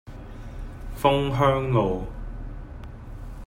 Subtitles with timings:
[0.99, 2.05] 楓香路